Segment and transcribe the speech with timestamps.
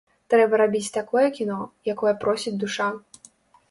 [0.33, 1.61] Трэба рабіць такое кіно,
[1.97, 2.95] якое просіць душа.